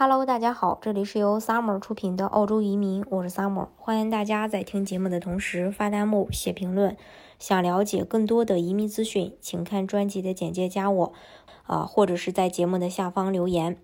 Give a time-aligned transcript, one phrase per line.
[0.00, 6.96] Hello，大家好，这里是由 Summer 出品的澳洲移民，我是 Summer，欢迎大家在听节目的同时发弹幕、写评论。
[7.40, 11.12] 想了解更多的移民资讯，请看专辑的简介加我，
[11.66, 13.76] 啊，或者是在节目的下方留言。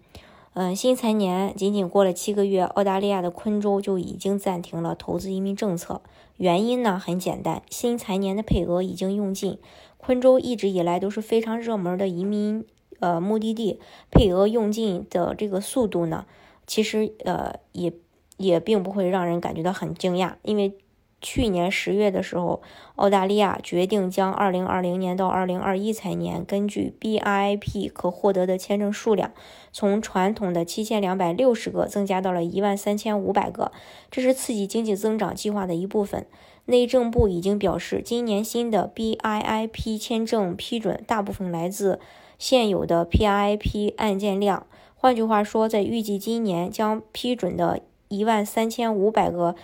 [0.53, 6.01] 嗯，新财年仅仅过了七个月，澳大利亚的昆州就已经暂停了投资移民政策。
[6.37, 9.59] 原因呢很简单，新财年的配额已经用尽。
[9.97, 12.65] 昆州一直以来都是非常热门的移民。
[13.01, 13.81] 呃，目的地
[14.11, 16.27] 配额用尽的这个速度呢，
[16.67, 17.93] 其实呃也
[18.37, 20.77] 也并不会让人感觉到很惊讶，因为
[21.21, 22.61] 去年十月的时候，
[22.97, 29.33] 澳大利亚决定将二零二零年到二零二一财年根据 B I I P 可获得的签证数量，
[29.73, 33.73] 从传统的七千两百六十个增加到了一万三千五百个，
[34.11, 36.27] 这是刺激经济增长计划的一部分。
[36.67, 42.01] 内政部已经表示，今年新的 B I I P 签证批准大部分来自。
[42.47, 44.67] 现有的 PIP 案件量，
[44.97, 49.55] 换句话说，在预计今年将批准的一万三千五百个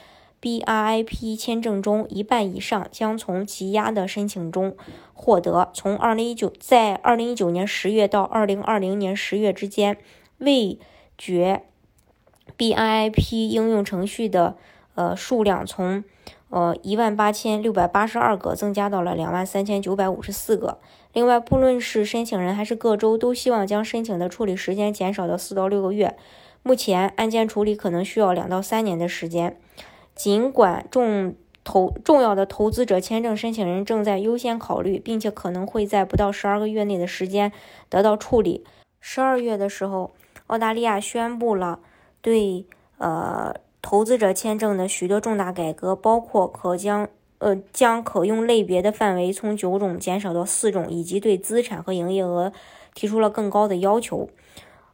[0.41, 4.75] BIP 签证中，一半以上将从积压的申请中
[5.13, 5.69] 获得。
[5.75, 9.99] 从二零一九在二零一九年十月到二零二零年十月之间，
[10.39, 10.79] 未
[11.19, 11.65] 决
[12.57, 14.57] BIP 应用程序的
[14.95, 16.03] 呃数量从
[16.51, 20.79] 呃一万八千六百八十二个增加到了两万三千九百五十四个。
[21.13, 26.17] 另外，不论是申请人还是各州，都希望将申请的处理时间减少到四到六个月。
[26.63, 29.59] 目前，案件处理可能需要两到三年的时间。
[30.15, 31.35] 尽管重
[31.65, 37.51] 投重要的投资者签证申请人正在优先考虑，并且可能会在不到十二个月内的时间
[37.89, 38.65] 得到处理。
[39.01, 40.13] 十二月的时候，
[40.49, 41.81] 澳大利亚宣布了
[42.21, 42.67] 对
[42.99, 47.09] 呃投资者签证的许多重大改革，包括可将。
[47.43, 52.53] 呃，将可用类别的范围从九种减少到四种，以及对资产和营业额
[52.93, 54.29] 提出了更高的要求。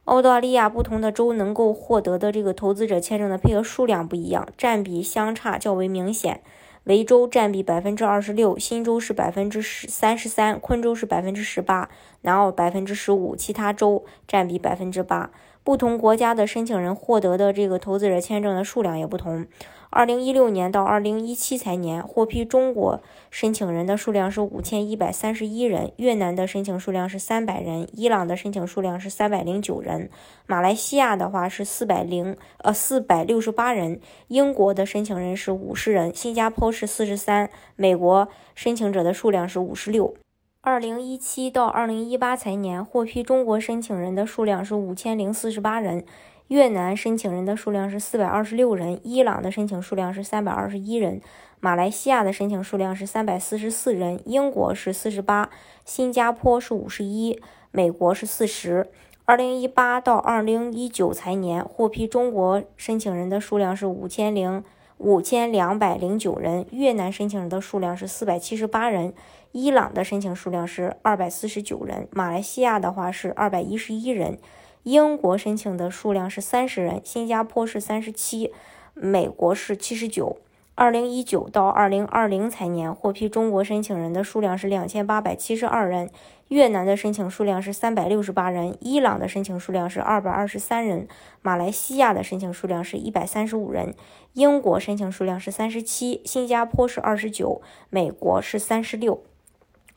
[0.05, 6.39] 澳大利亚不同的州能够获得的这个投资者签证的配额数量不一样，占比相差较为明显。
[6.87, 11.89] 维州占比百分之二十六，新州是百分之十三十三，昆州是百分之十八，
[12.21, 15.29] 南澳百分之十五，其他州占比百分之八。
[15.65, 19.45] 不同国家的申请人获得的这个投资者签证的数量也不同。
[19.89, 30.09] 二零一六年到二零一七财年获批中国申请人的数量是五千一百三十一人，越南的申请数量是三百人，伊朗的申请数量是三百零九人，
[30.45, 40.13] 马来西亚的话是四百零呃四百六十八人，英国的申请人是五十人，新加坡是四十三，美国申请者的数量是五十六。
[40.61, 46.03] 二零一七到二零一八财年获批中国申请人的数量是五千零四十八人。
[46.47, 51.21] 越南申请人的数量是四百二十六人，伊朗的申请数量是三百二十一人，
[51.59, 55.49] 马来西亚的申请数量是三百四十四人，英国是四十八，
[55.83, 57.41] 新加坡是五十一，
[57.71, 58.87] 美国是四十。
[59.25, 64.63] 二零一八到二零一九财年获批中国申请人的数量是五千零
[64.99, 69.13] 五千两百零九人，越南申请人的数量是四百七十八人，
[69.51, 74.39] 伊朗的申请数量是二百四十九人，马来西亚的话是二百一十一人。
[74.83, 78.53] 英国申请的数量是三十人，新加坡是三十七，
[78.93, 80.37] 美国是七十九。
[80.75, 86.11] 二零一九到二零二零财年获批中国申请人的数量是两千八百七十二人，
[86.49, 91.07] 越南的申请数量是三百六十八人，伊朗的申请数量是二百二十三人，
[91.41, 93.95] 马来西亚的申请数量是一百三十五人，
[94.33, 97.59] 英国申请数量是三十七，新加坡是二十九，
[97.89, 99.23] 美国是三十六。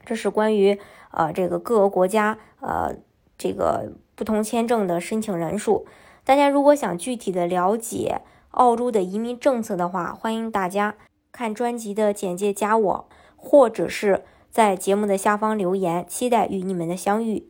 [0.07, 0.81] 这是关于
[1.11, 2.97] 呃这个各个国家呃
[3.41, 3.91] 这个。
[4.15, 5.87] 不同签证的申请人数，
[6.25, 8.21] 大家如果想具体的了解
[8.51, 10.95] 澳洲的移民政策的话，欢迎大家
[11.33, 17.50] 看专辑的简介加我，或者是在节目的下方留言，期待与你们的相遇。